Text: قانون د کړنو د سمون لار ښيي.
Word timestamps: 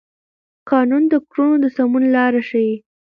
قانون 0.69 1.03
د 1.11 1.13
کړنو 1.29 1.55
د 1.63 1.65
سمون 1.75 2.03
لار 2.15 2.33
ښيي. 2.49 2.73